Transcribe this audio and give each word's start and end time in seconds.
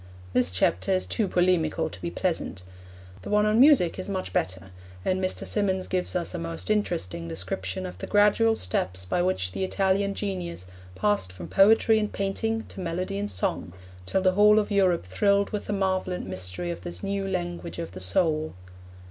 This 0.33 0.49
chapter 0.49 0.91
is 0.93 1.05
too 1.05 1.27
polemical 1.27 1.87
to 1.87 2.01
be 2.01 2.09
pleasant. 2.09 2.63
The 3.21 3.29
one 3.29 3.45
on 3.45 3.59
music 3.59 3.99
is 3.99 4.09
much 4.09 4.33
better, 4.33 4.71
and 5.05 5.23
Mr. 5.23 5.45
Symonds 5.45 5.87
gives 5.87 6.15
us 6.15 6.33
a 6.33 6.39
most 6.39 6.71
interesting 6.71 7.27
description 7.27 7.85
of 7.85 7.99
the 7.99 8.07
gradual 8.07 8.55
steps 8.55 9.05
by 9.05 9.21
which 9.21 9.51
the 9.51 9.63
Italian 9.63 10.15
genius 10.15 10.65
passed 10.95 11.31
from 11.31 11.47
poetry 11.49 11.99
and 11.99 12.11
painting 12.11 12.65
to 12.69 12.79
melody 12.79 13.19
and 13.19 13.29
song, 13.29 13.73
till 14.07 14.21
the 14.23 14.31
whole 14.31 14.57
of 14.57 14.71
Europe 14.71 15.05
thrilled 15.05 15.51
with 15.51 15.65
the 15.65 15.71
marvel 15.73 16.13
and 16.13 16.25
mystery 16.25 16.71
of 16.71 16.81
this 16.81 17.03
new 17.03 17.27
language 17.27 17.77
of 17.77 17.91
the 17.91 17.99
soul. 17.99 18.55